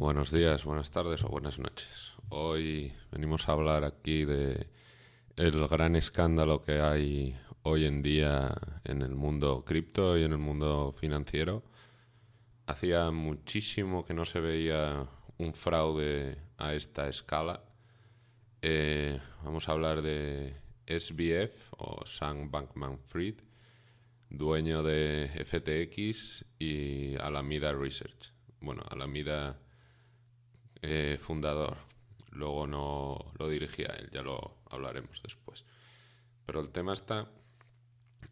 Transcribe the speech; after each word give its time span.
Buenos 0.00 0.30
días, 0.30 0.64
buenas 0.64 0.90
tardes 0.90 1.22
o 1.24 1.28
buenas 1.28 1.58
noches. 1.58 2.14
Hoy 2.30 2.90
venimos 3.12 3.46
a 3.46 3.52
hablar 3.52 3.84
aquí 3.84 4.24
de 4.24 4.66
el 5.36 5.68
gran 5.68 5.94
escándalo 5.94 6.62
que 6.62 6.80
hay 6.80 7.36
hoy 7.64 7.84
en 7.84 8.00
día 8.00 8.56
en 8.84 9.02
el 9.02 9.14
mundo 9.14 9.62
cripto 9.62 10.16
y 10.16 10.24
en 10.24 10.32
el 10.32 10.38
mundo 10.38 10.94
financiero. 10.98 11.62
Hacía 12.64 13.10
muchísimo 13.10 14.06
que 14.06 14.14
no 14.14 14.24
se 14.24 14.40
veía 14.40 15.06
un 15.36 15.52
fraude 15.52 16.38
a 16.56 16.72
esta 16.72 17.06
escala. 17.06 17.62
Eh, 18.62 19.20
vamos 19.44 19.68
a 19.68 19.72
hablar 19.72 20.00
de 20.00 20.56
SBF 20.86 21.74
o 21.76 22.06
Sam 22.06 22.50
Bankman-Fried, 22.50 23.42
dueño 24.30 24.82
de 24.82 25.28
FTX 25.44 26.46
y 26.58 27.16
Alameda 27.16 27.74
Research. 27.74 28.32
Bueno, 28.62 28.82
Alameda 28.88 29.58
eh, 30.82 31.18
fundador. 31.20 31.76
Luego 32.30 32.66
no 32.66 33.18
lo 33.38 33.48
dirigía 33.48 33.88
él, 33.98 34.10
ya 34.12 34.22
lo 34.22 34.58
hablaremos 34.70 35.20
después. 35.22 35.64
Pero 36.46 36.60
el 36.60 36.70
tema 36.70 36.92
está 36.92 37.28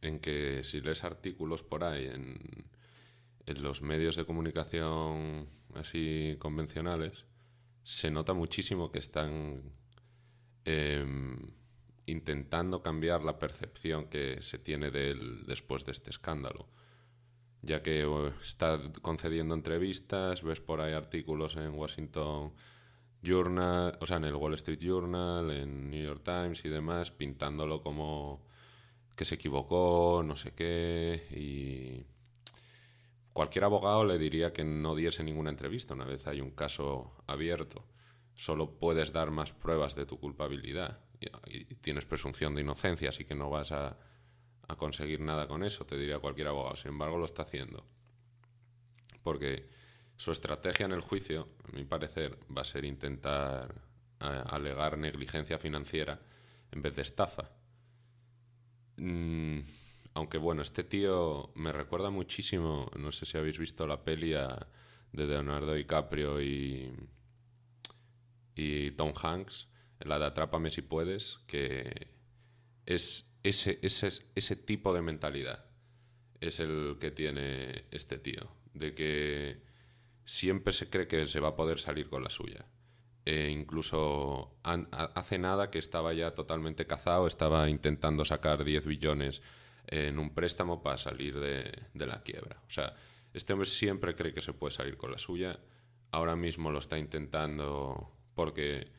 en 0.03 0.21
que 0.21 0.63
si 0.65 0.81
lees 0.81 1.05
artículos 1.05 1.63
por 1.63 1.85
ahí 1.85 2.07
en, 2.07 2.67
los 3.47 3.81
medios 3.81 4.15
de 4.17 4.27
comunicación 4.27 5.49
así 5.75 6.37
convencionales, 6.39 7.25
se 7.83 8.11
nota 8.11 8.35
muchísimo 8.35 8.93
que 8.93 8.99
están 8.99 9.63
em, 10.67 11.39
intentando 12.05 12.83
cambiar 12.83 13.25
la 13.25 13.39
percepción 13.39 14.09
que 14.09 14.43
se 14.43 14.59
tiene 14.59 14.91
de 14.91 15.11
él 15.13 15.45
después 15.47 15.87
de 15.87 15.93
este 15.93 16.11
escándalo. 16.11 16.69
Ya 17.63 17.83
que 17.83 18.07
está 18.43 18.81
concediendo 19.03 19.55
entrevistas, 19.55 20.43
ves 20.43 20.61
por 20.61 20.81
ahí 20.81 20.93
artículos 20.93 21.57
en 21.57 21.75
Washington 21.75 22.53
Journal, 23.23 23.99
o 24.01 24.07
sea, 24.07 24.19
en 24.19 24.25
el 24.25 24.37
Wall 24.37 24.55
Street 24.55 24.79
Journal, 24.79 25.51
en 25.51 25.91
New 25.91 26.05
York 26.05 26.23
Times 26.25 26.65
y 26.65 26.69
demás, 26.69 27.11
pintándolo 27.11 27.83
como 27.83 28.47
que 29.17 29.25
se 29.25 29.35
equivocó, 29.35 30.23
no 30.25 30.37
sé 30.37 30.53
qué, 30.53 31.27
y 31.31 32.07
cualquier 33.33 33.65
abogado 33.65 34.05
le 34.05 34.19
diría 34.19 34.53
que 34.53 34.65
no 34.65 34.95
diese 34.95 35.25
ninguna 35.25 35.51
entrevista 35.51 35.95
una 35.95 36.05
vez 36.05 36.27
hay 36.29 36.41
un 36.41 36.53
caso 36.53 37.13
abierto. 37.27 37.85
Solo 38.35 38.79
puedes 38.79 39.13
dar 39.13 39.33
más 39.33 39.53
pruebas 39.53 39.97
de 39.97 40.07
tu 40.07 40.21
culpabilidad 40.21 41.01
y, 41.47 41.75
tienes 41.77 42.05
presunción 42.05 42.55
de 42.55 42.61
inocencia, 42.61 43.11
así 43.11 43.25
que 43.25 43.35
no 43.35 43.51
vas 43.51 43.73
a, 43.73 43.97
a 44.69 44.77
conseguir 44.77 45.21
nada 45.21 45.49
con 45.49 45.65
eso, 45.65 45.85
te 45.85 45.97
diría 45.97 46.19
cualquier 46.19 46.49
abogado. 46.49 46.77
Sin 46.77 46.91
embargo, 46.91 47.19
lo 47.19 47.25
está 47.25 47.43
haciendo. 47.43 47.85
Porque 49.23 49.69
su 50.17 50.31
estrategia 50.31 50.87
en 50.87 50.93
el 50.93 51.01
juicio, 51.01 51.49
a 51.67 51.77
mi 51.77 51.85
parecer, 51.85 52.39
va 52.55 52.63
a 52.63 52.65
ser 52.65 52.85
intentar 52.85 53.75
alegar 54.21 54.99
negligencia 54.99 55.59
financiera 55.59 56.21
en 56.71 56.83
vez 56.83 56.97
de 56.97 57.03
estafa. 57.03 57.51
Mm, 58.97 59.61
aunque 60.15 60.39
bueno, 60.39 60.63
este 60.63 60.85
tío 60.85 61.51
me 61.55 61.73
recuerda 61.73 62.11
muchísimo, 62.11 62.91
no 62.97 63.13
sé 63.13 63.27
si 63.27 63.39
habéis 63.39 63.59
visto 63.59 63.87
la 63.87 64.05
peli 64.05 64.31
de 64.31 65.27
Leonardo 65.27 65.75
DiCaprio 65.75 66.43
y, 66.43 66.93
y 68.55 68.91
Tom 68.93 69.13
Hanks, 69.15 69.69
la 70.01 70.19
de 70.19 70.27
Atrápame 70.27 70.71
si 70.71 70.83
puedes, 70.83 71.39
que 71.47 72.18
es 72.89 73.37
ese, 73.43 73.79
ese, 73.83 74.11
ese 74.35 74.57
tipo 74.57 74.95
de 74.95 75.03
mentalidad 75.03 75.65
es 76.41 76.59
el 76.61 76.97
que 76.99 77.11
tiene 77.11 77.85
este 77.91 78.19
tío, 78.19 78.49
de 78.73 78.95
que 78.95 79.63
siempre 80.25 80.73
se 80.73 80.89
cree 80.89 81.07
que 81.07 81.27
se 81.27 81.41
va 81.41 81.49
a 81.49 81.57
poder 81.57 81.79
salir 81.79 82.09
con 82.09 82.23
la 82.23 82.31
suya. 82.31 82.65
E 83.25 83.51
incluso 83.51 84.59
hace 84.63 85.39
nada 85.39 85.71
que 85.71 85.79
estaba 85.79 86.15
ya 86.15 86.33
totalmente 86.33 86.87
cazado, 86.87 87.27
estaba 87.27 87.69
intentando 87.69 88.25
sacar 88.25 88.65
10 88.65 88.87
billones 88.87 89.43
en 89.87 90.19
un 90.19 90.35
préstamo 90.35 90.83
para 90.83 90.97
salir 90.97 91.39
de, 91.39 91.71
de, 91.93 92.07
la 92.07 92.23
quiebra. 92.23 92.63
O 92.67 92.71
sea, 92.71 92.95
este 93.35 93.53
hombre 93.53 93.67
siempre 93.67 94.15
cree 94.15 94.33
que 94.33 94.41
se 94.41 94.55
puede 94.55 94.73
salir 94.73 94.97
con 94.97 95.11
la 95.11 95.19
suya. 95.19 95.61
Ahora 96.11 96.37
mismo 96.37 96.71
lo 96.71 96.79
está 96.79 96.99
intentando 96.99 98.17
porque, 98.35 98.93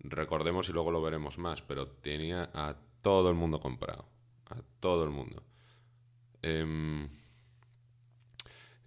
recordemos 0.00 0.68
y 0.68 0.72
luego 0.72 0.90
lo 0.90 1.02
veremos 1.02 1.38
más, 1.38 1.62
pero 1.62 1.86
tenía 1.88 2.50
a 2.54 2.76
todo 3.02 3.28
el 3.30 3.34
mundo 3.34 3.60
comprado. 3.60 4.06
A 4.50 4.56
todo 4.80 5.04
el 5.04 5.10
mundo. 5.10 5.42
Em, 6.42 7.08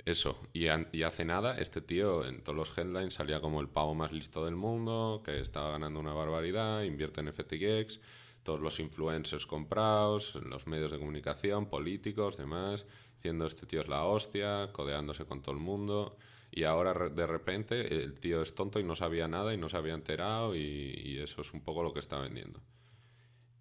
eso, 0.05 0.37
y, 0.51 0.67
hace 0.67 1.23
nada 1.23 1.57
este 1.57 1.79
tío 1.79 2.25
en 2.25 2.43
todos 2.43 2.57
los 2.57 2.77
headlines 2.77 3.13
salía 3.13 3.39
como 3.39 3.61
el 3.61 3.69
pavo 3.69 3.95
más 3.95 4.11
listo 4.11 4.43
del 4.43 4.55
mundo, 4.55 5.21
que 5.23 5.39
estaba 5.39 5.71
ganando 5.71 5.99
una 5.99 6.13
barbaridad, 6.13 6.83
invierte 6.83 7.21
en 7.21 7.31
FTX, 7.31 8.01
todos 8.43 8.59
los 8.59 8.79
influencers 8.81 9.45
comprados, 9.45 10.35
los 10.35 10.67
medios 10.67 10.91
de 10.91 10.99
comunicación, 10.99 11.67
políticos, 11.67 12.35
demás, 12.35 12.85
diciendo 13.15 13.45
este 13.45 13.65
tío 13.65 13.81
es 13.81 13.87
la 13.87 14.03
hostia, 14.03 14.69
codeándose 14.73 15.25
con 15.25 15.41
todo 15.41 15.55
el 15.55 15.61
mundo. 15.61 16.17
Y 16.51 16.65
ahora 16.65 16.93
de 16.93 17.25
repente 17.25 18.03
el 18.03 18.19
tío 18.19 18.41
es 18.41 18.53
tonto 18.53 18.79
y 18.79 18.83
no 18.83 18.95
sabía 18.97 19.27
nada 19.29 19.53
y 19.53 19.57
no 19.57 19.69
se 19.69 19.77
había 19.77 19.93
enterado 19.93 20.55
y, 20.55 20.93
y 21.03 21.19
eso 21.19 21.41
es 21.41 21.53
un 21.53 21.61
poco 21.61 21.81
lo 21.81 21.93
que 21.93 22.01
está 22.01 22.19
vendiendo. 22.19 22.59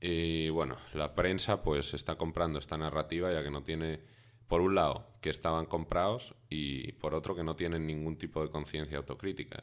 Y 0.04 0.48
bueno, 0.48 0.78
la 0.94 1.14
prensa 1.14 1.62
pues 1.62 1.94
está 1.94 2.16
comprando 2.16 2.58
esta 2.58 2.76
narrativa 2.76 3.32
ya 3.32 3.44
que 3.44 3.52
no 3.52 3.62
tiene 3.62 4.00
por 4.48 4.60
un 4.60 4.74
lado, 4.74 5.06
que 5.20 5.30
estaban 5.30 5.64
comprados 5.64 6.34
y 6.50 6.90
por 6.94 7.14
otro, 7.14 7.36
que 7.36 7.44
no 7.44 7.54
tienen 7.54 7.86
ningún 7.86 8.18
tipo 8.18 8.42
de 8.42 8.50
conciencia 8.50 8.98
autocrítica. 8.98 9.62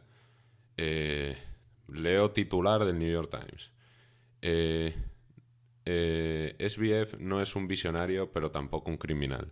Eh, 0.77 1.37
leo 1.89 2.31
titular 2.31 2.85
del 2.85 2.97
New 2.97 3.11
York 3.11 3.29
Times. 3.29 3.71
Eh, 4.41 4.95
eh, 5.83 6.55
SBF 6.57 7.19
no 7.19 7.41
es 7.41 7.57
un 7.57 7.67
visionario, 7.67 8.31
pero 8.31 8.49
tampoco 8.49 8.89
un 8.89 8.97
criminal. 8.97 9.51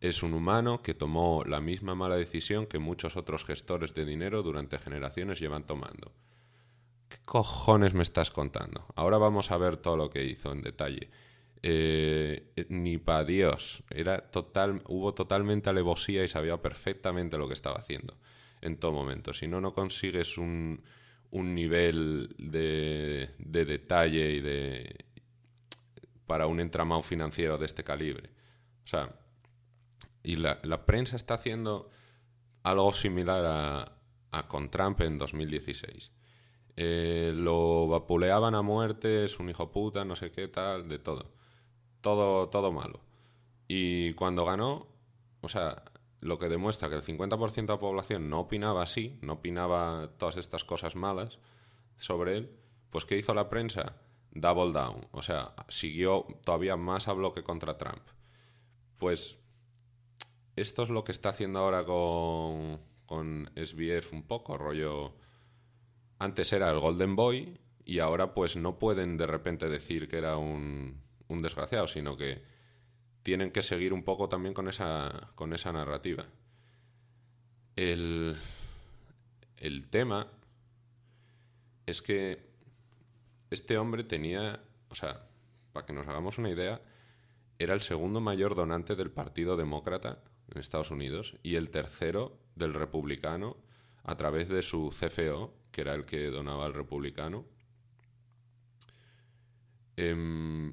Es 0.00 0.22
un 0.22 0.32
humano 0.32 0.80
que 0.80 0.94
tomó 0.94 1.44
la 1.44 1.60
misma 1.60 1.94
mala 1.94 2.16
decisión 2.16 2.66
que 2.66 2.78
muchos 2.78 3.18
otros 3.18 3.44
gestores 3.44 3.92
de 3.92 4.06
dinero 4.06 4.42
durante 4.42 4.78
generaciones 4.78 5.38
llevan 5.38 5.66
tomando. 5.66 6.12
¿Qué 7.14 7.20
cojones 7.26 7.94
me 7.94 8.02
estás 8.02 8.32
contando? 8.32 8.86
Ahora 8.96 9.18
vamos 9.18 9.52
a 9.52 9.56
ver 9.56 9.76
todo 9.76 9.96
lo 9.96 10.10
que 10.10 10.24
hizo 10.24 10.50
en 10.50 10.62
detalle. 10.62 11.10
Eh, 11.62 12.66
ni 12.70 12.98
para 12.98 13.22
Dios. 13.22 13.84
Era 13.88 14.18
total, 14.18 14.82
hubo 14.88 15.14
totalmente 15.14 15.70
alevosía 15.70 16.24
y 16.24 16.28
sabía 16.28 16.60
perfectamente 16.60 17.38
lo 17.38 17.46
que 17.46 17.54
estaba 17.54 17.76
haciendo 17.76 18.16
en 18.62 18.78
todo 18.78 18.90
momento. 18.90 19.32
Si 19.32 19.46
no, 19.46 19.60
no 19.60 19.74
consigues 19.74 20.38
un, 20.38 20.82
un 21.30 21.54
nivel 21.54 22.34
de, 22.36 23.30
de, 23.38 23.64
detalle 23.64 24.32
y 24.32 24.40
de 24.40 25.06
para 26.26 26.48
un 26.48 26.58
entramado 26.58 27.02
financiero 27.02 27.58
de 27.58 27.66
este 27.66 27.84
calibre. 27.84 28.30
O 28.84 28.88
sea, 28.88 29.14
y 30.24 30.34
la, 30.34 30.58
la 30.64 30.84
prensa 30.84 31.14
está 31.14 31.34
haciendo 31.34 31.90
algo 32.64 32.92
similar 32.92 33.44
a, 33.46 33.98
a 34.32 34.48
con 34.48 34.68
Trump 34.68 35.00
en 35.02 35.16
2016. 35.16 36.10
Eh, 36.76 37.32
lo 37.34 37.86
vapuleaban 37.86 38.54
a 38.54 38.62
muerte, 38.62 39.24
es 39.24 39.38
un 39.38 39.48
hijo 39.50 39.70
puta, 39.70 40.04
no 40.04 40.16
sé 40.16 40.30
qué 40.30 40.48
tal, 40.48 40.88
de 40.88 40.98
todo 40.98 41.34
todo, 42.04 42.50
todo 42.50 42.70
malo. 42.70 43.00
Y 43.66 44.12
cuando 44.12 44.44
ganó, 44.44 44.86
o 45.40 45.48
sea, 45.48 45.82
lo 46.20 46.38
que 46.38 46.50
demuestra 46.50 46.90
que 46.90 46.96
el 46.96 47.02
50% 47.02 47.54
de 47.54 47.72
la 47.72 47.78
población 47.78 48.28
no 48.28 48.40
opinaba 48.40 48.82
así, 48.82 49.18
no 49.22 49.34
opinaba 49.34 50.10
todas 50.18 50.36
estas 50.36 50.64
cosas 50.64 50.96
malas 50.96 51.38
sobre 51.96 52.36
él, 52.36 52.50
pues 52.90 53.06
¿qué 53.06 53.16
hizo 53.16 53.32
la 53.32 53.48
prensa? 53.48 53.96
Double 54.32 54.78
down, 54.78 55.08
o 55.12 55.22
sea, 55.22 55.54
siguió 55.68 56.26
todavía 56.44 56.76
más 56.76 57.08
a 57.08 57.14
bloque 57.14 57.42
contra 57.42 57.78
Trump. 57.78 58.02
Pues 58.98 59.38
esto 60.56 60.82
es 60.82 60.90
lo 60.90 61.04
que 61.04 61.12
está 61.12 61.30
haciendo 61.30 61.60
ahora 61.60 61.86
con, 61.86 62.80
con 63.06 63.50
SBF 63.56 64.12
un 64.12 64.24
poco, 64.24 64.58
rollo... 64.58 65.14
Antes 66.18 66.52
era 66.52 66.70
el 66.70 66.80
Golden 66.80 67.16
Boy 67.16 67.58
y 67.84 67.98
ahora 67.98 68.34
pues 68.34 68.56
no 68.56 68.78
pueden 68.78 69.16
de 69.16 69.26
repente 69.26 69.68
decir 69.68 70.08
que 70.08 70.18
era 70.18 70.36
un, 70.36 71.02
desgraciado, 71.28 71.88
sino 71.88 72.16
que 72.16 72.42
tienen 73.22 73.50
que 73.50 73.62
seguir 73.62 73.92
un 73.92 74.04
poco 74.04 74.28
también 74.28 74.54
con 74.54 74.68
esa, 74.68 75.32
con 75.34 75.52
esa 75.52 75.72
narrativa. 75.72 76.24
El, 77.76 78.36
el 79.56 79.88
tema 79.88 80.28
es 81.86 82.02
que 82.02 82.54
este 83.50 83.78
hombre 83.78 84.04
tenía, 84.04 84.60
o 84.88 84.94
sea, 84.94 85.26
para 85.72 85.84
que 85.86 85.92
nos 85.92 86.06
hagamos 86.06 86.38
una 86.38 86.50
idea, 86.50 86.80
era 87.58 87.74
el 87.74 87.82
segundo 87.82 88.20
mayor 88.20 88.54
donante 88.54 88.96
del 88.96 89.10
Partido 89.10 89.56
Demócrata 89.56 90.22
en 90.52 90.60
Estados 90.60 90.90
Unidos 90.90 91.36
y 91.42 91.56
el 91.56 91.70
tercero 91.70 92.38
del 92.54 92.74
Republicano 92.74 93.56
a 94.02 94.16
través 94.16 94.48
de 94.48 94.62
su 94.62 94.90
CFO, 94.90 95.54
que 95.74 95.80
era 95.80 95.94
el 95.94 96.06
que 96.06 96.26
donaba 96.30 96.66
al 96.66 96.72
Republicano. 96.72 97.44
Em, 99.96 100.72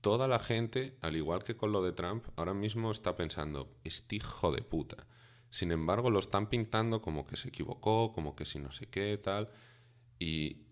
toda 0.00 0.26
la 0.26 0.38
gente, 0.38 0.96
al 1.02 1.16
igual 1.16 1.44
que 1.44 1.54
con 1.56 1.70
lo 1.70 1.82
de 1.82 1.92
Trump, 1.92 2.24
ahora 2.36 2.54
mismo 2.54 2.90
está 2.90 3.14
pensando, 3.14 3.76
este 3.84 4.16
hijo 4.16 4.52
de 4.52 4.62
puta, 4.62 5.06
Sin 5.50 5.70
embargo, 5.72 6.10
lo 6.10 6.18
están 6.18 6.48
pintando 6.48 7.02
como 7.02 7.26
que 7.26 7.36
se 7.36 7.48
equivocó, 7.48 8.12
como 8.12 8.34
que 8.36 8.44
si 8.44 8.58
no 8.58 8.72
sé 8.72 8.86
qué, 8.86 9.18
tal. 9.18 9.50
Y 10.18 10.62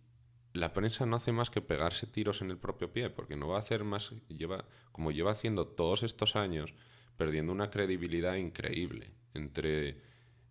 la 0.53 0.73
prensa 0.73 1.05
no 1.05 1.17
hace 1.17 1.33
más 1.33 1.51
que 1.51 1.61
pegarse 1.61 2.07
tiros 2.07 2.43
en 2.43 2.51
el 2.51 2.59
propio 2.59 2.93
pie, 2.93 3.11
porque 3.11 3.37
no 3.37 3.49
va 3.49 3.57
a 3.57 3.61
hacer 3.61 3.85
más, 3.85 4.15
lleva, 4.29 4.67
como 4.93 5.11
lleva 5.11 5.33
haciendo 5.33 5.67
todos 5.67 6.03
estos 6.03 6.37
años, 6.37 6.73
perdiendo 7.17 7.53
una 7.53 7.71
credibilidad 7.71 8.37
increíble 8.37 9.15
entre, 9.35 10.01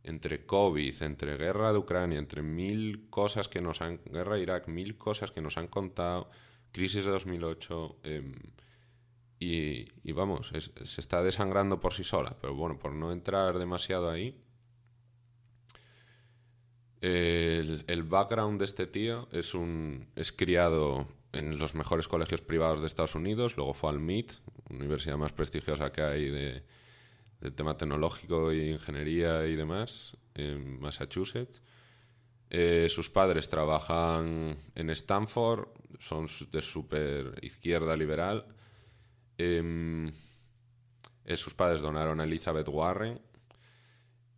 entre 0.03 0.45
COVID, 0.45 1.01
entre 1.03 1.37
guerra 1.37 1.71
de 1.71 1.79
Ucrania, 1.79 2.19
entre 2.19 2.41
mil 2.41 3.09
cosas 3.09 3.47
que 3.47 3.61
nos 3.61 3.81
han, 3.81 4.01
guerra 4.05 4.35
de 4.35 4.41
Irak, 4.41 4.67
mil 4.67 4.97
cosas 4.97 5.31
que 5.31 5.41
nos 5.41 5.57
han 5.57 5.67
contado, 5.67 6.29
crisis 6.71 7.05
de 7.05 7.11
2008, 7.11 7.99
em, 8.03 8.33
y, 9.39 10.11
vamos, 10.13 10.51
se 10.83 11.01
está 11.01 11.21
desangrando 11.21 11.79
por 11.79 11.93
sí 11.93 12.03
sola, 12.05 12.37
pero 12.39 12.55
bueno, 12.55 12.79
por 12.79 12.93
no 12.93 13.11
entrar 13.11 13.59
demasiado 13.59 14.09
ahí, 14.09 14.41
el, 17.03 18.03
background 18.03 18.59
de 18.59 18.65
este 18.65 18.87
tío 18.87 19.27
es 19.31 19.53
un 19.53 20.07
es 20.15 20.31
criado 20.31 21.05
en 21.33 21.59
los 21.59 21.75
mejores 21.75 22.07
colegios 22.07 22.41
privados 22.41 22.79
de 22.79 22.87
Estados 22.87 23.15
Unidos, 23.15 23.57
luego 23.57 23.73
fue 23.73 23.89
al 23.89 23.99
MIT, 23.99 24.31
universidad 24.69 25.17
más 25.17 25.33
prestigiosa 25.33 25.91
que 25.91 26.01
hay 26.01 26.29
de, 26.29 26.63
tema 27.51 27.75
tecnológico 27.77 28.53
y 28.53 28.69
ingeniería 28.69 29.45
y 29.45 29.55
demás, 29.55 30.15
en 30.35 30.79
Massachusetts. 30.79 31.61
Eh, 32.49 32.87
sus 32.89 33.09
padres 33.09 33.49
trabajan 33.49 34.55
en 34.75 34.89
Stanford, 34.91 35.67
son 35.99 36.27
de 36.51 36.61
súper 36.61 37.39
izquierda 37.41 37.97
liberal. 37.97 38.45
Em, 39.37 40.07
eh, 41.25 41.37
sus 41.37 41.53
padres 41.53 41.81
donaron 41.81 42.19
a 42.21 42.23
Elizabeth 42.23 42.67
Warren, 42.67 43.19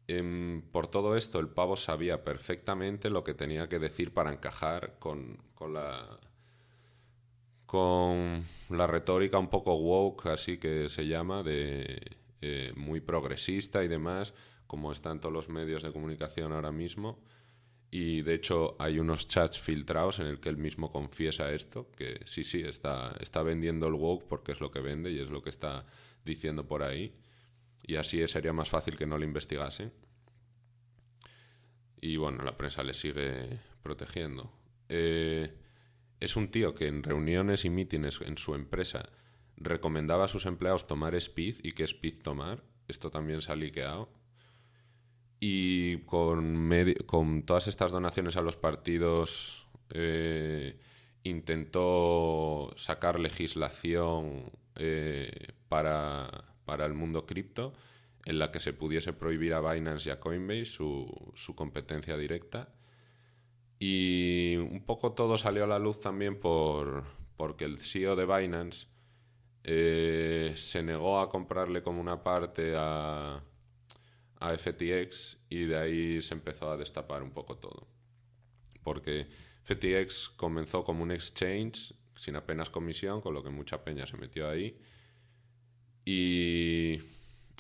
Em, 0.08 0.62
por 0.72 0.88
todo 0.88 1.16
esto, 1.18 1.40
el 1.40 1.50
pavo 1.50 1.76
sabía 1.76 2.24
perfectamente 2.24 3.10
lo 3.10 3.24
que 3.24 3.34
tenía 3.34 3.68
que 3.68 3.80
decir 3.80 4.14
para 4.14 4.32
encajar 4.32 5.00
con, 5.00 5.38
la 5.72 6.20
con 7.66 8.44
la 8.70 8.88
retórica 8.88 9.40
un 9.40 9.50
poco 9.50 9.76
woke, 9.76 10.28
así 10.28 10.58
que 10.60 10.90
se 10.90 11.08
llama, 11.08 11.42
de 11.44 12.18
eh, 12.48 12.74
muy 12.76 13.02
progresista 13.02 13.84
y 13.84 13.88
demás, 13.88 14.36
como 14.68 14.92
están 14.92 15.20
todos 15.20 15.34
los 15.34 15.50
medios 15.50 15.82
de 15.82 15.92
comunicación 15.92 16.54
ahora 16.54 16.72
mismo. 16.72 17.24
Y 17.90 18.22
de 18.22 18.36
hecho 18.36 18.76
hay 18.78 19.00
unos 19.00 19.28
chats 19.28 19.60
filtrados 19.60 20.20
en 20.20 20.28
el 20.28 20.40
que 20.40 20.50
él 20.50 20.58
mismo 20.58 20.92
confiesa 20.92 21.52
esto, 21.52 21.90
que 21.92 22.22
sí, 22.26 22.44
sí, 22.44 22.62
está, 22.62 23.16
está 23.20 23.42
vendiendo 23.42 23.88
el 23.88 23.94
woke 23.94 24.28
porque 24.28 24.52
es 24.52 24.60
lo 24.60 24.70
que 24.70 24.80
vende 24.80 25.12
y 25.12 25.20
es 25.20 25.30
lo 25.30 25.42
que 25.42 25.50
está 25.50 25.88
diciendo 26.24 26.68
por 26.68 26.84
ahí 26.84 27.16
y 27.82 27.96
así 27.96 28.28
sería 28.28 28.54
más 28.54 28.70
fácil 28.70 28.96
que 28.96 29.08
no 29.08 29.18
lo 29.18 29.24
investigasen. 29.24 29.92
Y 32.00 32.18
bueno, 32.18 32.44
la 32.44 32.58
prensa 32.58 32.84
le 32.84 32.94
sigue 32.94 33.60
protegiendo. 33.82 34.54
Eh, 34.88 35.52
es 36.20 36.36
un 36.36 36.50
tío 36.50 36.76
que 36.76 36.86
en 36.86 37.02
reuniones 37.02 37.66
y 37.66 37.72
mítines 37.72 38.20
en 38.22 38.38
su 38.38 38.54
empresa 38.54 39.10
recomendaba 39.58 40.26
a 40.26 40.28
sus 40.28 40.46
empleados 40.46 40.88
tomar 40.88 41.16
speed 41.16 41.58
y 41.64 41.72
qué 41.72 41.84
speed 41.84 42.22
tomar. 42.22 42.64
Esto 42.88 43.10
también 43.10 43.42
se 43.42 43.52
ha 43.52 43.56
liqueado. 43.56 44.10
Y 45.40 45.98
con, 46.06 47.44
todas 47.46 47.68
estas 47.68 47.92
donaciones 47.92 48.38
a 48.38 48.42
los 48.42 48.56
partidos 48.56 49.68
eh, 49.90 50.80
intentó 51.24 52.74
sacar 52.78 53.20
legislación 53.20 54.52
eh, 54.76 55.54
para 55.68 56.56
para 56.66 56.86
el 56.86 56.94
mundo 56.94 57.26
cripto 57.26 57.74
en 58.26 58.40
la 58.40 58.52
que 58.52 58.60
se 58.60 58.74
pudiese 58.74 59.14
prohibir 59.14 59.54
a 59.54 59.62
Binance 59.62 60.10
y 60.10 60.12
a 60.12 60.20
Coinbase 60.20 60.66
su, 60.66 61.54
competencia 61.56 62.18
directa. 62.18 62.74
Y 63.78 64.56
un 64.58 64.84
poco 64.84 65.14
todo 65.14 65.38
salió 65.38 65.66
a 65.66 65.68
la 65.68 65.80
luz 65.80 66.00
también 66.00 66.40
por, 66.40 67.04
porque 67.38 67.66
el 67.66 67.78
CEO 67.78 68.16
de 68.16 68.26
Binance 68.26 68.88
eh, 69.66 70.54
se 70.56 70.84
negó 70.84 71.20
a 71.20 71.30
comprarle 71.30 71.82
como 71.84 72.00
una 72.00 72.24
parte 72.24 72.74
a, 72.78 73.44
a 74.40 74.58
FTX 74.58 75.40
y 75.50 75.66
de 75.66 75.78
ahí 75.78 76.22
se 76.22 76.34
empezó 76.34 76.70
a 76.72 76.78
destapar 76.78 77.24
un 77.24 77.32
poco 77.32 77.58
todo. 77.58 77.88
Porque 78.84 79.28
FTX 79.64 80.30
comenzó 80.30 80.84
como 80.84 81.04
un 81.04 81.12
exchange 81.12 81.94
sin 82.16 82.36
apenas 82.36 82.70
comisión, 82.70 83.20
con 83.22 83.34
lo 83.34 83.44
que 83.44 83.50
mucha 83.50 83.84
peña 83.84 84.08
se 84.08 84.16
metió 84.18 84.50
ahí 84.50 84.80
y 86.06 87.00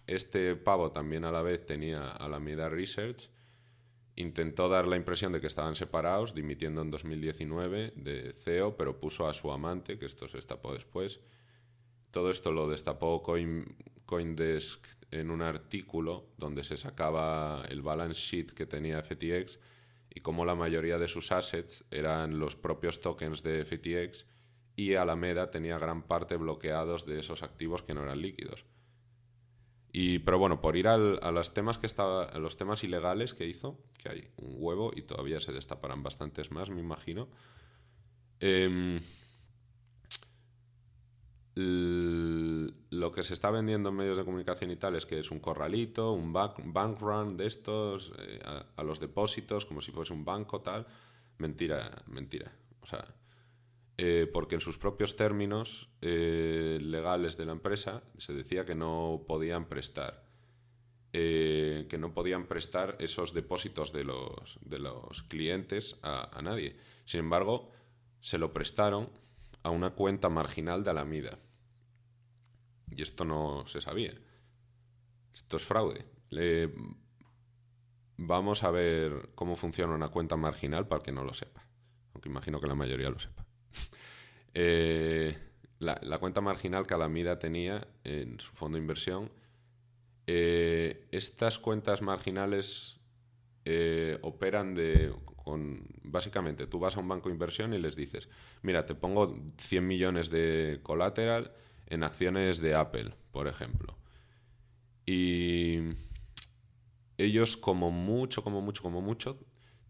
este 0.05 0.55
pavo 0.55 0.91
también 0.91 1.25
a 1.25 1.31
la 1.31 1.41
vez 1.41 1.65
tenía 1.65 2.11
Alameda 2.11 2.69
Research. 2.69 3.29
Intentó 4.15 4.69
dar 4.69 4.87
la 4.87 4.95
impresión 4.95 5.33
de 5.33 5.41
que 5.41 5.47
estaban 5.47 5.75
separados, 5.75 6.35
dimitiendo 6.35 6.81
en 6.81 6.91
2019 6.91 7.93
de 7.97 8.33
CEO, 8.33 8.77
pero 8.77 8.99
puso 8.99 9.27
a 9.27 9.33
su 9.33 9.51
amante, 9.51 9.97
que 9.97 10.05
esto 10.05 10.27
se 10.27 10.37
destapó 10.37 10.71
después. 10.73 11.19
Todo 12.15 12.31
esto 12.31 12.53
lo 12.53 12.69
destapó 12.69 13.21
Coindesk 13.21 14.87
en 15.11 15.31
un 15.31 15.41
artículo 15.41 16.29
donde 16.37 16.63
se 16.63 16.77
sacaba 16.77 17.65
el 17.67 17.81
balance 17.81 18.21
sheet 18.21 18.51
que 18.53 18.65
tenía 18.65 19.03
FTX 19.03 19.59
y 20.09 20.21
cómo 20.21 20.45
la 20.45 20.55
mayoría 20.55 20.97
de 20.97 21.09
sus 21.09 21.33
assets 21.33 21.83
eran 21.91 22.39
los 22.39 22.55
propios 22.55 23.01
tokens 23.01 23.43
de 23.43 23.65
FTX 23.65 24.27
y 24.77 24.95
Alameda 24.95 25.51
tenía 25.51 25.77
gran 25.77 26.03
parte 26.03 26.37
bloqueados 26.37 27.05
de 27.05 27.19
esos 27.19 27.43
activos 27.43 27.83
que 27.83 27.93
no 27.93 28.03
eran 28.03 28.21
líquidos. 28.21 28.63
Y, 29.91 30.19
pero 30.19 30.39
bueno, 30.39 30.61
por 30.61 30.77
ir 30.77 30.87
a 30.87 30.97
los 30.97 31.53
temas 31.53 31.77
que 31.77 31.85
estaba, 31.85 32.23
a 32.23 32.39
los 32.39 32.55
temas 32.55 32.85
ilegales 32.85 33.33
que 33.33 33.45
hizo, 33.45 33.83
que 34.01 34.09
hay 34.09 34.29
un 34.37 34.55
huevo 34.55 34.93
y 34.95 35.01
todavía 35.01 35.41
se 35.41 35.51
destaparán 35.51 36.01
bastantes 36.01 36.49
más, 36.49 36.69
me 36.69 36.79
imagino. 36.79 37.27
Em, 38.39 39.01
lo 41.55 43.11
que 43.13 43.23
se 43.23 43.33
está 43.33 43.49
vendiendo 43.49 43.89
en 43.89 43.95
medios 43.95 44.17
de 44.17 44.25
comunicación 44.25 44.71
y 44.71 44.75
tal 44.75 44.95
es 44.95 45.05
que 45.05 45.19
es 45.19 45.31
un 45.31 45.39
corralito, 45.39 46.11
un 46.11 46.33
bank, 46.33 46.99
run 46.99 47.37
de 47.37 47.47
estos, 47.47 48.11
eh, 48.19 48.39
a, 48.43 48.83
los 48.83 48.99
depósitos, 48.99 49.65
como 49.65 49.81
si 49.81 49.91
fuese 49.91 50.11
un 50.11 50.25
banco, 50.25 50.61
tal. 50.61 50.85
Mentira, 51.37 52.03
mentira. 52.07 52.51
O 52.81 52.85
sea, 52.85 53.05
eh, 53.97 54.29
porque 54.31 54.55
en 54.55 54.61
sus 54.61 54.77
propios 54.77 55.15
términos 55.15 55.89
eh, 56.01 56.77
legales 56.81 57.37
de 57.37 57.45
la 57.45 57.53
empresa 57.53 58.03
se 58.17 58.33
decía 58.33 58.65
que 58.65 58.75
no 58.75 59.23
podían 59.25 59.69
prestar, 59.69 60.25
que 61.13 61.97
no 61.97 62.13
podían 62.13 62.45
prestar 62.45 62.97
esos 62.99 63.33
depósitos 63.33 63.93
de 63.93 64.03
los, 64.03 64.59
de 64.59 64.79
los 64.79 65.23
clientes 65.23 65.95
a, 66.03 66.41
nadie. 66.43 66.75
Sin 67.05 67.21
embargo, 67.21 67.71
se 68.19 68.37
lo 68.37 68.51
prestaron 68.51 69.09
a 69.65 69.71
una 69.71 69.89
cuenta 69.89 70.29
marginal 70.29 70.83
de 70.83 70.91
Alameda. 70.91 71.39
Y 72.91 73.01
esto 73.01 73.25
no 73.25 73.65
se 73.65 73.81
sabía. 73.81 74.13
Esto 75.33 75.57
es 75.57 75.65
fraude. 75.65 76.05
Vamos 78.17 78.63
a 78.63 78.69
ver 78.69 79.31
cómo 79.33 79.55
funciona 79.55 79.95
una 79.95 80.09
cuenta 80.09 80.37
marginal 80.37 80.87
para 80.87 81.01
que 81.01 81.11
no 81.11 81.23
lo 81.23 81.33
sepa. 81.33 81.65
Aunque 82.13 82.29
imagino 82.29 82.61
que 82.61 82.67
la 82.67 82.75
mayoría 82.75 83.09
lo 83.09 83.19
sepa. 83.19 83.45
Eh, 84.57 85.37
la, 85.79 86.17
cuenta 86.19 86.39
marginal 86.39 86.87
que 86.87 86.93
Alameda 86.93 87.39
tenía 87.39 87.85
en 88.05 88.39
su 88.39 88.53
fondo 88.53 88.77
de 88.77 88.83
inversión. 88.83 89.29
Eh, 90.27 91.09
estas 91.11 91.59
cuentas 91.59 92.01
marginales 92.01 93.01
eh, 93.65 94.17
operan 94.21 94.73
de, 94.73 95.13
básicamente, 96.03 96.67
tú 96.67 96.79
vas 96.79 96.97
a 96.97 96.99
un 96.99 97.07
banco 97.07 97.29
de 97.29 97.35
inversión 97.35 97.73
y 97.73 97.77
les 97.77 97.95
dices, 97.95 98.29
mira, 98.61 98.85
te 98.85 98.95
pongo 98.95 99.37
100 99.57 99.85
millones 99.87 100.29
de 100.29 100.79
colateral 100.81 101.51
en 101.87 102.03
acciones 102.03 102.59
de 102.59 102.75
Apple, 102.75 103.13
por 103.31 103.47
ejemplo. 103.47 103.95
Y 105.05 105.79
ellos 107.17 107.57
como 107.57 107.91
mucho, 107.91 108.43
como 108.43 108.61
mucho, 108.61 108.81
como 108.81 109.01
mucho, 109.01 109.39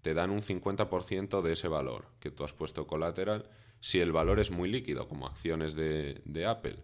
te 0.02 0.14
dan 0.14 0.30
un 0.30 0.42
50% 0.42 1.42
de 1.42 1.54
ese 1.54 1.68
valor 1.68 2.06
que 2.20 2.32
tú 2.32 2.44
has 2.44 2.54
puesto 2.54 2.86
colateral 2.86 3.50
si 3.80 4.00
el 4.00 4.12
valor 4.12 4.40
es 4.40 4.52
muy 4.52 4.70
líquido, 4.70 5.08
como 5.08 5.28
acciones 5.28 5.76
de, 5.76 6.46
Apple. 6.48 6.78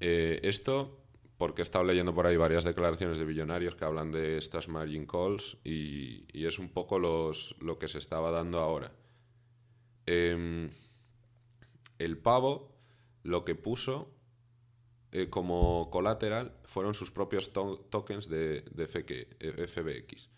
Eh, 0.00 0.40
esto, 0.42 1.03
porque 1.44 1.60
he 1.60 1.62
estado 1.62 1.84
leyendo 1.84 2.14
por 2.14 2.26
ahí 2.26 2.38
varias 2.38 2.64
declaraciones 2.64 3.18
de 3.18 3.26
billonarios 3.26 3.74
que 3.74 3.84
hablan 3.84 4.10
de 4.10 4.38
estas 4.38 4.66
margin 4.66 5.04
calls 5.04 5.58
y, 5.62 6.24
es 6.32 6.58
un 6.58 6.70
poco 6.70 6.98
los, 6.98 7.54
lo 7.60 7.78
que 7.78 7.86
se 7.86 7.98
estaba 7.98 8.30
dando 8.30 8.60
ahora. 8.60 8.92
Em, 10.06 10.70
el 11.98 12.16
pavo 12.16 12.74
lo 13.24 13.44
que 13.44 13.54
puso 13.54 14.10
eh, 15.12 15.28
como 15.28 15.90
colateral 15.90 16.56
fueron 16.64 16.94
sus 16.94 17.10
propios 17.10 17.52
tokens 17.52 18.30
de, 18.30 18.62
de 18.62 18.86
FBX. 19.68 20.30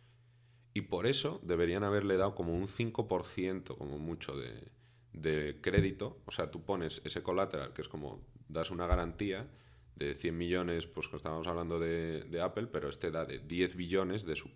Y 0.74 0.80
por 0.80 1.06
eso 1.06 1.38
deberían 1.44 1.84
haberle 1.84 2.16
dado 2.16 2.34
como 2.34 2.52
un 2.52 2.66
5%, 2.66 3.78
como 3.78 4.00
mucho, 4.00 4.36
de, 4.36 4.72
de 5.12 5.60
crédito, 5.60 6.20
o 6.26 6.32
sea, 6.32 6.50
tú 6.50 6.64
pones 6.64 7.00
ese 7.04 7.22
colateral, 7.22 7.72
que 7.74 7.82
es 7.82 7.88
como 7.88 8.26
das 8.48 8.72
una 8.72 8.88
garantía 8.88 9.48
de 9.96 10.14
100 10.14 10.36
millones, 10.36 10.86
pues 10.86 11.08
que 11.08 11.16
estábamos 11.16 11.46
hablando 11.46 11.78
de, 11.78 12.24
de 12.24 12.40
Apple, 12.40 12.68
pero 12.68 12.88
este 12.88 13.10
da 13.10 13.24
de 13.24 13.38
10 13.38 13.76
billones 13.76 14.24
de 14.24 14.36
su, 14.36 14.50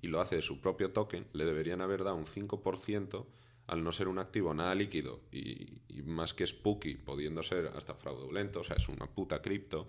y 0.00 0.08
lo 0.08 0.20
hace 0.20 0.36
de 0.36 0.42
su 0.42 0.60
propio 0.60 0.92
token, 0.92 1.26
le 1.32 1.44
deberían 1.44 1.80
haber 1.80 2.04
dado 2.04 2.16
un 2.16 2.26
5% 2.26 3.26
al 3.66 3.82
no 3.82 3.92
ser 3.92 4.08
un 4.08 4.18
activo 4.18 4.54
nada 4.54 4.74
líquido 4.74 5.22
y, 5.32 5.80
más 6.04 6.34
que 6.34 6.46
spooky, 6.46 6.94
pudiendo 6.94 7.42
ser 7.42 7.72
hasta 7.74 7.94
fraudulento, 7.94 8.60
o 8.60 8.64
sea, 8.64 8.76
es 8.76 8.88
una 8.88 9.06
puta 9.06 9.42
cripto, 9.42 9.88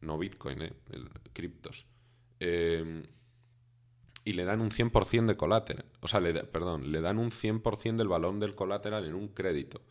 no 0.00 0.18
Bitcoin, 0.18 0.62
¿eh? 0.62 0.72
Criptos. 1.32 1.86
Em, 2.40 3.04
y 4.24 4.32
le 4.32 4.44
dan 4.44 4.60
un 4.60 4.70
100% 4.70 5.26
de 5.26 5.36
colateral, 5.36 5.84
o 6.00 6.08
sea, 6.08 6.20
le 6.20 6.32
perdón, 6.44 6.90
le 6.90 7.00
dan 7.00 7.18
un 7.18 7.30
100% 7.30 7.96
del 7.96 8.08
valor 8.08 8.38
del 8.38 8.54
colateral 8.54 9.04
en 9.04 9.14
un 9.14 9.28
crédito. 9.28 9.82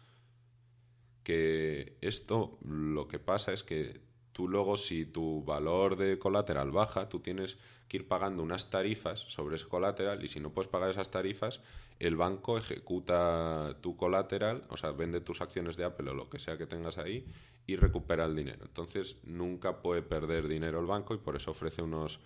Que 1.23 1.97
esto 2.01 2.57
lo 2.67 3.07
que 3.07 3.19
pasa 3.19 3.53
es 3.53 3.63
que 3.63 4.01
tú 4.33 4.47
luego 4.47 4.77
si 4.77 5.05
tu 5.05 5.43
valor 5.43 5.95
de 5.95 6.19
colateral 6.19 6.71
baja, 6.71 7.07
tú 7.07 7.19
tienes 7.19 7.57
que 7.87 7.97
ir 7.97 8.07
pagando 8.07 8.43
unas 8.43 8.69
tarifas 8.69 9.19
sobre 9.19 9.55
ese 9.55 9.67
colateral 9.67 10.23
y 10.23 10.27
si 10.27 10.39
no 10.39 10.51
puedes 10.51 10.69
pagar 10.69 10.89
esas 10.89 11.11
tarifas, 11.11 11.61
el 11.99 12.15
banco 12.15 12.57
ejecuta 12.57 13.77
tu 13.81 13.95
colateral, 13.95 14.63
o 14.69 14.77
sea, 14.77 14.91
vende 14.91 15.21
tus 15.21 15.41
acciones 15.41 15.77
de 15.77 15.85
Apple 15.85 16.09
o 16.09 16.13
lo 16.13 16.29
que 16.29 16.39
sea 16.39 16.57
que 16.57 16.65
tengas 16.65 16.97
ahí 16.97 17.25
y 17.65 17.75
recupera 17.75 18.25
el 18.25 18.35
dinero. 18.35 18.65
Entonces 18.65 19.17
nunca 19.23 19.81
puede 19.81 20.01
perder 20.01 20.47
dinero 20.47 20.79
el 20.79 20.85
banco 20.85 21.13
y 21.13 21.19
por 21.19 21.35
eso 21.35 21.51
ofrece 21.51 21.81
unos 21.81 22.19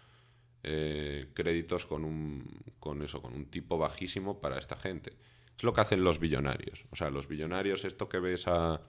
eh, 0.63 1.27
créditos 1.33 1.85
con 1.85 2.03
un, 2.03 2.59
con 2.79 3.01
eso, 3.03 3.21
con 3.21 3.33
un 3.33 3.45
tipo 3.45 3.77
bajísimo 3.77 4.39
para 4.39 4.57
esta 4.57 4.77
gente. 4.77 5.13
Es 5.57 5.63
lo 5.63 5.73
que 5.73 5.81
hacen 5.81 6.03
los 6.03 6.19
billonarios. 6.19 6.85
O 6.91 6.95
sea, 6.95 7.09
los 7.09 7.27
billonarios, 7.27 7.83
esto 7.83 8.07
que 8.07 8.19
ves 8.19 8.47
a 8.47 8.79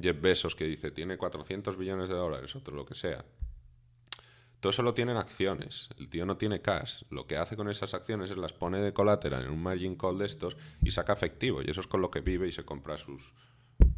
Jeff 0.00 0.20
Bezos 0.20 0.54
que 0.54 0.66
dice 0.66 0.90
tiene 0.90 1.16
400 1.16 1.76
billones 1.76 2.08
de 2.08 2.14
dólares, 2.14 2.54
otro 2.54 2.76
lo 2.76 2.84
que 2.84 2.94
sea. 2.94 3.24
Todo 4.60 4.70
eso 4.70 4.82
lo 4.82 4.94
tienen 4.94 5.16
acciones. 5.16 5.88
El 5.98 6.08
tío 6.08 6.26
no 6.26 6.36
tiene 6.36 6.60
cash. 6.60 7.02
Lo 7.10 7.26
que 7.26 7.36
hace 7.36 7.56
con 7.56 7.68
esas 7.68 7.94
acciones 7.94 8.30
es 8.30 8.36
las 8.36 8.52
pone 8.52 8.80
de 8.80 8.92
colateral 8.92 9.44
en 9.44 9.50
un 9.50 9.62
margin 9.62 9.96
call 9.96 10.18
de 10.18 10.26
estos 10.26 10.56
y 10.82 10.90
saca 10.90 11.12
efectivo. 11.12 11.62
Y 11.62 11.70
eso 11.70 11.80
es 11.80 11.86
con 11.86 12.00
lo 12.00 12.10
que 12.10 12.20
vive 12.20 12.48
y 12.48 12.52
se 12.52 12.64
compra 12.64 12.98
sus, 12.98 13.32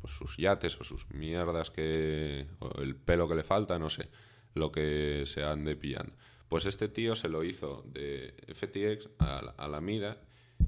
pues, 0.00 0.12
sus 0.12 0.36
yates 0.36 0.80
o 0.80 0.84
sus 0.84 1.08
mierdas 1.10 1.70
que. 1.70 2.48
o 2.58 2.82
el 2.82 2.96
pelo 2.96 3.28
que 3.28 3.36
le 3.36 3.44
falta, 3.44 3.78
no 3.78 3.88
sé. 3.88 4.10
Lo 4.54 4.72
que 4.72 5.24
se 5.26 5.44
ande 5.44 5.76
pillando. 5.76 6.14
Pues 6.48 6.66
este 6.66 6.88
tío 6.88 7.14
se 7.14 7.28
lo 7.28 7.44
hizo 7.44 7.84
de 7.86 8.34
FTX 8.52 9.10
a, 9.18 9.68
la 9.68 9.80
MIDA, 9.80 10.18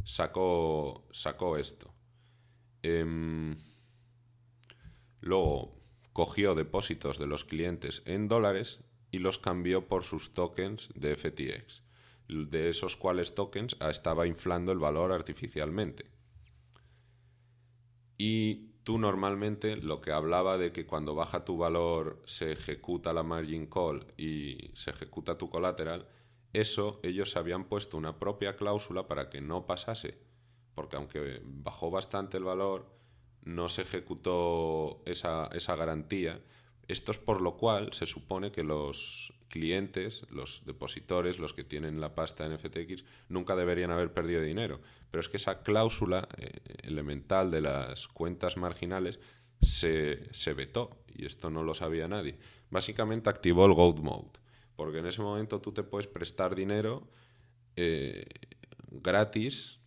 sacó, 0.04 1.06
sacó 1.12 1.56
esto. 1.56 1.92
Em, 2.82 3.54
Luego 5.20 5.78
cogió 6.12 6.54
depósitos 6.54 7.18
de 7.18 7.26
los 7.26 7.44
clientes 7.44 8.02
en 8.06 8.28
dólares 8.28 8.80
y 9.10 9.18
los 9.18 9.38
cambió 9.38 9.86
por 9.86 10.04
sus 10.04 10.32
tokens 10.32 10.88
de 10.94 11.16
FTX, 11.16 11.82
de 12.28 12.70
esos 12.70 12.96
cuales 12.96 13.34
tokens 13.34 13.76
estaba 13.80 14.26
inflando 14.26 14.72
el 14.72 14.78
valor 14.78 15.12
artificialmente. 15.12 16.10
Y 18.16 18.70
tú 18.82 18.98
normalmente 18.98 19.76
lo 19.76 20.00
que 20.00 20.12
hablaba 20.12 20.58
de 20.58 20.72
que 20.72 20.86
cuando 20.86 21.14
baja 21.14 21.44
tu 21.44 21.58
valor 21.58 22.22
se 22.26 22.52
ejecuta 22.52 23.12
la 23.12 23.22
margin 23.22 23.66
call 23.66 24.06
y 24.16 24.70
se 24.74 24.90
ejecuta 24.90 25.38
tu 25.38 25.48
colateral, 25.50 26.08
eso 26.52 27.00
ellos 27.02 27.36
habían 27.36 27.64
puesto 27.64 27.96
una 27.96 28.18
propia 28.18 28.56
cláusula 28.56 29.06
para 29.06 29.28
que 29.28 29.40
no 29.40 29.66
pasase, 29.66 30.18
porque 30.74 30.96
aunque 30.96 31.40
bajó 31.44 31.90
bastante 31.90 32.36
el 32.36 32.44
valor, 32.44 32.90
no 33.42 33.68
se 33.68 33.82
ejecutó 33.82 35.02
esa, 35.06 35.48
esa 35.52 35.76
garantía. 35.76 36.40
Esto 36.88 37.12
es 37.12 37.18
por 37.18 37.40
lo 37.40 37.56
cual 37.56 37.92
se 37.92 38.06
supone 38.06 38.50
que 38.50 38.64
los 38.64 39.32
clientes, 39.50 40.24
los 40.30 40.62
depositores, 40.64 41.38
los 41.38 41.52
que 41.52 41.64
tienen 41.64 42.00
la 42.00 42.14
pasta 42.14 42.46
en 42.46 42.58
FTX, 42.58 43.04
nunca 43.28 43.56
deberían 43.56 43.90
haber 43.90 44.14
perdido 44.14 44.40
dinero. 44.40 44.80
Pero 45.10 45.20
es 45.20 45.28
que 45.28 45.36
esa 45.36 45.62
cláusula 45.62 46.28
eh, 46.38 46.60
elemental 46.82 47.50
de 47.50 47.60
las 47.60 48.08
cuentas 48.08 48.56
marginales 48.56 49.18
se, 49.60 50.32
se, 50.32 50.54
vetó 50.54 51.02
y 51.14 51.26
esto 51.26 51.50
no 51.50 51.62
lo 51.62 51.74
sabía 51.74 52.08
nadie. 52.08 52.38
Básicamente 52.70 53.28
activó 53.28 53.66
el 53.66 53.74
Gold 53.74 54.00
Mode, 54.00 54.30
porque 54.80 55.00
en 55.00 55.04
ese 55.04 55.20
momento 55.20 55.60
tú 55.60 55.72
te 55.72 55.82
puedes 55.82 56.06
prestar 56.06 56.54
dinero 56.54 57.06
eh, 57.76 58.24
gratis 58.90 59.78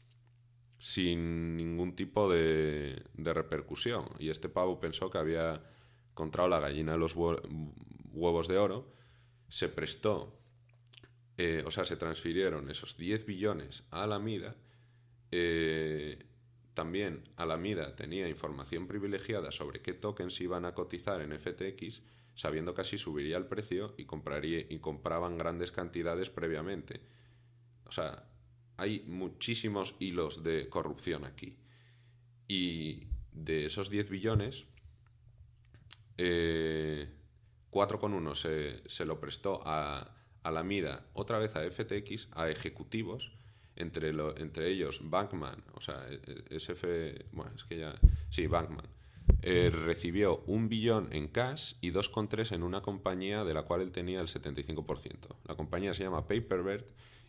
sin 0.78 1.58
ningún 1.58 1.96
tipo 1.96 2.32
de, 2.32 3.02
repercusión. 3.16 4.06
Y 4.20 4.30
este 4.30 4.50
pavo 4.50 4.80
pensó 4.80 5.10
que 5.10 5.18
había 5.18 5.64
encontrado 6.12 6.48
la 6.48 6.60
gallina 6.60 6.92
de 6.92 7.00
los 7.00 7.16
huevos 7.16 8.48
de 8.48 8.60
oro, 8.60 8.94
se 9.50 9.68
prestó, 9.68 10.40
eh, 11.38 11.64
o 11.66 11.72
sea, 11.72 11.86
se 11.86 11.98
transfirieron 11.98 12.70
esos 12.70 12.96
10 12.96 13.26
billones 13.26 13.88
a 13.90 14.06
la 14.06 14.20
MIDA. 14.20 14.56
Eh, 15.32 16.24
también 16.76 17.24
Alameda 17.36 17.96
tenía 17.96 18.30
información 18.30 18.86
privilegiada 18.86 19.52
sobre 19.52 19.82
qué 19.82 19.94
tokens 19.94 20.40
iban 20.40 20.66
a 20.66 20.76
cotizar 20.76 21.20
en 21.22 21.32
FTX, 21.32 22.04
sabiendo 22.36 22.74
que 22.74 22.82
así 22.82 22.98
subiría 22.98 23.38
el 23.38 23.46
precio 23.46 23.94
y, 23.98 24.06
compraría, 24.06 24.60
y 24.60 24.80
compraban 24.80 25.38
grandes 25.38 25.72
cantidades 25.72 26.30
previamente. 26.30 27.02
O 27.86 27.92
sea, 27.92 28.28
hay 28.78 29.04
muchísimos 29.08 29.96
hilos 30.00 30.44
de 30.44 30.70
corrupción 30.70 31.26
aquí. 31.26 31.58
Y 32.48 33.08
de 33.32 33.66
esos 33.66 33.90
10 33.90 34.10
billones, 34.10 34.68
eh, 36.18 37.10
4,1 37.72 38.36
se, 38.36 38.90
se 38.90 39.06
lo 39.06 39.20
prestó 39.20 39.62
a, 39.66 40.16
a, 40.44 40.52
la 40.52 40.64
MIDA, 40.64 41.08
otra 41.14 41.40
vez 41.40 41.56
a 41.56 41.70
FTX, 41.70 42.30
a 42.34 42.50
ejecutivos, 42.50 43.32
entre, 43.76 44.10
entre 44.38 44.70
ellos 44.70 45.02
Bankman, 45.04 45.64
o 45.74 45.82
sea, 45.82 46.06
e, 46.08 46.22
e, 46.50 46.56
SF, 46.56 47.26
bueno, 47.32 47.54
es 47.56 47.64
que 47.64 47.78
ya, 47.78 47.96
sí, 48.30 48.46
Bankman, 48.46 48.88
eh, 49.42 49.72
recibió 49.74 50.44
un 50.48 50.70
billón 50.70 51.10
en 51.12 51.28
cash 51.28 51.74
y 51.82 51.92
2,3 51.92 52.54
en 52.54 52.64
una 52.64 52.82
compañía 52.82 53.44
de 53.44 53.54
la 53.54 53.64
cual 53.64 53.82
él 53.82 53.92
tenía 53.92 54.22
el 54.22 54.28
75%. 54.28 55.18
La 55.46 55.56
compañía 55.56 55.94
se 55.94 56.04
llama 56.04 56.28
Paperbird 56.28 56.86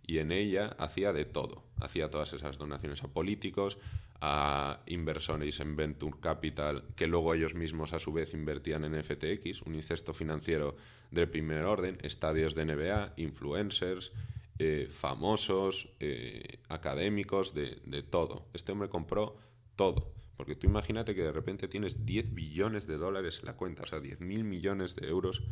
y 0.07 0.19
en 0.19 0.33
ella 0.33 0.77
hacía 0.79 1.13
de 1.13 1.25
todo. 1.25 1.65
Hacía 1.81 2.11
todas 2.11 2.33
esas 2.33 2.59
donaciones 2.59 3.03
a 3.03 3.09
políticos, 3.09 3.79
a 4.21 4.81
inversores 4.87 5.61
en 5.61 5.77
Venture 5.77 6.17
Capital, 6.21 6.85
que 6.95 7.07
luego 7.07 7.35
ellos 7.35 7.55
mismos 7.55 7.93
a 7.93 7.99
su 7.99 8.13
vez 8.13 8.33
invertían 8.33 8.85
en 8.85 9.03
FTX, 9.03 9.63
un 9.63 9.75
incesto 9.75 10.15
financiero 10.15 10.77
de 11.11 11.27
primer 11.27 11.65
orden, 11.65 11.99
estadios 12.03 12.55
de 12.55 12.65
NBA, 12.65 13.15
influencers, 13.17 14.13
eh, 14.59 14.89
famosos, 14.91 15.89
eh, 15.99 16.59
académicos, 16.69 17.55
de 17.55 18.03
todo. 18.03 18.47
Este 18.53 18.73
hombre 18.73 18.89
compró 18.89 19.37
todo. 19.75 20.15
Porque 20.37 20.57
tú 20.57 20.67
imagínate 20.67 21.15
que 21.15 21.23
de 21.23 21.33
repente 21.33 21.69
tienes 21.69 22.05
10 22.05 22.35
billones 22.35 22.87
de 22.87 22.97
dólares 22.97 23.39
en 23.41 23.47
la 23.47 23.57
cuenta, 23.57 23.83
o 23.83 23.87
sea, 23.87 24.01
10 24.01 24.21
mil 24.21 24.45
millones 24.45 24.97
de 24.97 25.09
euros, 25.09 25.43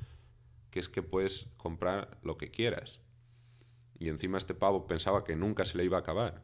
que 0.70 0.80
es 0.80 0.88
que 0.88 1.02
puedes 1.02 1.48
comprar 1.56 2.18
lo 2.22 2.36
que 2.36 2.50
quieras 2.50 3.00
y 4.02 4.08
encima 4.08 4.36
este 4.36 4.54
pavo 4.54 4.88
pensaba 4.88 5.22
que 5.22 5.36
nunca 5.36 5.64
se 5.64 5.78
le 5.78 5.84
iba 5.84 5.96
a 5.96 6.00
acabar. 6.00 6.42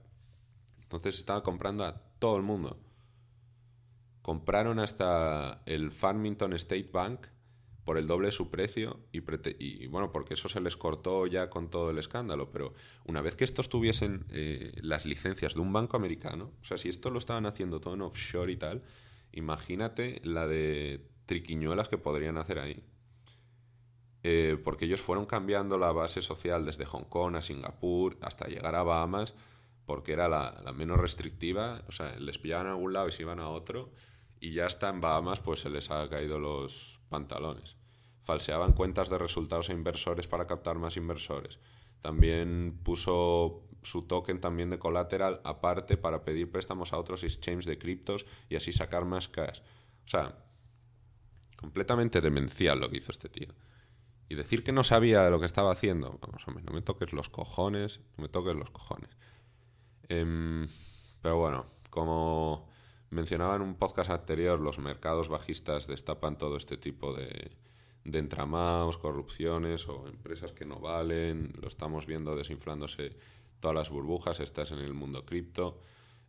Entonces 0.80 1.16
estaba 1.16 1.42
comprando 1.42 1.84
a 1.84 2.00
todo 2.20 2.36
el 2.36 2.44
mundo. 2.44 2.78
Compraron 4.22 4.78
hasta 4.78 5.62
el 5.66 5.90
Farmington 5.90 6.52
State 6.52 6.90
Bank 6.92 7.26
por 7.88 7.96
el 7.96 8.06
doble 8.06 8.26
de 8.26 8.32
su 8.32 8.50
precio 8.50 9.00
y, 9.12 9.86
bueno, 9.86 10.12
porque 10.12 10.34
eso 10.34 10.50
se 10.50 10.60
les 10.60 10.76
cortó 10.76 11.26
ya 11.26 11.48
con 11.48 11.70
todo 11.70 11.88
el 11.88 11.96
escándalo, 11.96 12.50
pero 12.50 12.74
una 13.06 13.22
vez 13.22 13.34
que 13.34 13.44
estos 13.44 13.70
tuviesen 13.70 14.26
eh, 14.28 14.72
las 14.82 15.06
licencias 15.06 15.54
de 15.54 15.60
un 15.60 15.72
banco 15.72 15.96
americano, 15.96 16.52
o 16.60 16.64
sea, 16.66 16.76
si 16.76 16.90
esto 16.90 17.08
lo 17.08 17.18
estaban 17.18 17.46
haciendo 17.46 17.80
todo 17.80 17.94
en 17.94 18.02
offshore 18.02 18.52
y 18.52 18.56
tal, 18.56 18.82
imagínate 19.32 20.20
la 20.22 20.46
de 20.46 21.08
triquiñuelas 21.24 21.88
que 21.88 21.96
podrían 21.96 22.36
hacer 22.36 22.58
ahí. 22.58 22.84
Eh, 24.22 24.60
porque 24.62 24.84
ellos 24.84 25.00
fueron 25.00 25.24
cambiando 25.24 25.78
la 25.78 25.90
base 25.90 26.20
social 26.20 26.66
desde 26.66 26.84
Hong 26.84 27.04
Kong 27.04 27.36
a 27.36 27.40
Singapur 27.40 28.18
hasta 28.20 28.48
llegar 28.48 28.74
a 28.74 28.82
Bahamas, 28.82 29.32
porque 29.86 30.12
era 30.12 30.28
la, 30.28 30.62
menos 30.74 30.98
restrictiva, 30.98 31.82
o 31.88 31.92
sea, 31.92 32.14
les 32.18 32.36
pillaban 32.36 32.66
a 32.66 32.72
algún 32.72 32.92
lado 32.92 33.08
y 33.08 33.12
se 33.12 33.22
iban 33.22 33.40
a 33.40 33.48
otro, 33.48 33.90
y 34.40 34.52
ya 34.52 34.66
hasta 34.66 34.90
en 34.90 35.00
Bahamas 35.00 35.40
pues 35.40 35.60
se 35.60 35.70
les 35.70 35.90
ha 35.90 36.06
caído 36.10 36.38
los 36.38 36.98
pantalones. 37.08 37.77
Falseaban 38.28 38.74
cuentas 38.74 39.08
de 39.08 39.16
resultados 39.16 39.70
a 39.70 39.72
inversores 39.72 40.26
para 40.26 40.46
captar 40.46 40.76
más 40.78 40.98
inversores. 40.98 41.58
También 42.02 42.78
puso 42.84 43.62
su 43.82 44.02
token 44.02 44.38
también 44.38 44.68
de 44.68 44.78
colateral 44.78 45.40
aparte 45.44 45.96
para 45.96 46.24
pedir 46.24 46.52
préstamos 46.52 46.92
a 46.92 46.98
otros 46.98 47.24
exchanges 47.24 47.64
de 47.64 47.78
criptos 47.78 48.26
y 48.50 48.56
así 48.56 48.70
sacar 48.70 49.06
más 49.06 49.28
cash. 49.28 49.60
O 50.04 50.10
sea, 50.10 50.44
completamente 51.56 52.20
demencial 52.20 52.78
lo 52.78 52.90
que 52.90 52.98
hizo 52.98 53.12
este 53.12 53.30
tío. 53.30 53.48
Y 54.28 54.34
decir 54.34 54.62
que 54.62 54.72
no 54.72 54.84
sabía 54.84 55.30
lo 55.30 55.40
que 55.40 55.46
estaba 55.46 55.72
haciendo, 55.72 56.18
vamos, 56.20 56.46
hombre, 56.46 56.62
no 56.64 56.74
me 56.74 56.82
toques 56.82 57.14
los 57.14 57.30
cojones, 57.30 58.00
no 58.18 58.24
me 58.24 58.28
toques 58.28 58.54
los 58.54 58.68
cojones. 58.68 59.08
Em, 60.10 60.66
pero 61.22 61.38
bueno, 61.38 61.64
como 61.88 62.68
mencionaba 63.08 63.56
en 63.56 63.62
un 63.62 63.76
podcast 63.76 64.10
anterior, 64.10 64.60
los 64.60 64.78
mercados 64.78 65.30
bajistas 65.30 65.86
destapan 65.86 66.36
todo 66.36 66.58
este 66.58 66.76
tipo 66.76 67.14
de, 67.14 67.56
de 68.10 68.18
entramados, 68.18 68.98
corrupciones 68.98 69.88
o 69.88 70.06
empresas 70.08 70.52
que 70.52 70.64
no 70.64 70.80
valen. 70.80 71.52
Lo 71.60 71.68
estamos 71.68 72.06
viendo 72.06 72.34
desinflándose 72.36 73.16
todas 73.60 73.74
las 73.74 73.90
burbujas. 73.90 74.40
Estás 74.40 74.72
en 74.72 74.78
el 74.78 74.94
mundo 74.94 75.24
cripto. 75.24 75.80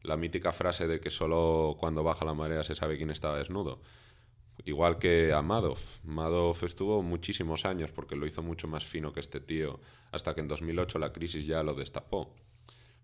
La 0.02 0.18
mítica 0.18 0.52
frase 0.52 0.88
de 0.88 1.00
que 1.00 1.10
solo 1.10 1.76
cuando 1.80 2.04
baja 2.04 2.26
la 2.26 2.34
marea 2.34 2.64
se 2.64 2.76
sabe 2.76 2.98
quién 2.98 3.10
estaba 3.10 3.38
desnudo. 3.38 3.82
Igual 4.66 5.00
que 5.00 5.34
a 5.34 5.42
Madoff. 5.42 6.04
Madoff 6.04 6.64
estuvo 6.64 7.02
muchísimos 7.02 7.66
años 7.66 7.92
porque 7.92 8.16
lo 8.16 8.26
hizo 8.26 8.44
mucho 8.44 8.68
más 8.68 8.86
fino 8.86 9.14
que 9.14 9.22
este 9.22 9.40
tío, 9.40 9.80
hasta 10.12 10.36
que 10.36 10.42
en 10.42 10.48
2008 10.48 11.00
la 11.00 11.14
crisis 11.14 11.46
ya 11.46 11.64
lo 11.64 11.74
destapó. 11.74 12.34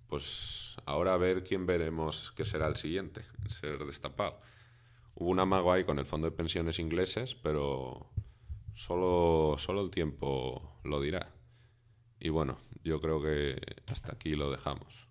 Pues 0.08 0.76
ahora 0.86 1.14
a 1.14 1.18
ver 1.18 1.44
quién 1.44 1.66
veremos 1.66 2.32
que 2.34 2.46
será 2.46 2.68
el 2.68 2.76
siguiente 2.76 3.26
en 3.44 3.50
ser 3.50 3.86
destapado. 3.86 4.40
Hubo 5.16 5.30
un 5.30 5.40
amago 5.40 5.72
ahí 5.72 5.86
con 5.86 5.98
el 5.98 6.06
fondo 6.06 6.30
de 6.30 6.36
pensiones 6.36 6.78
ingleses, 6.78 7.36
pero 7.36 8.10
solo, 8.76 9.56
solo 9.58 9.82
el 9.82 9.90
tiempo 9.90 10.80
lo 10.84 11.02
dirá. 11.02 11.34
Y 12.20 12.30
bueno, 12.30 12.58
yo 12.84 13.02
creo 13.02 13.22
que 13.22 13.60
hasta 13.88 14.14
aquí 14.14 14.36
lo 14.36 14.52
dejamos. 14.52 15.05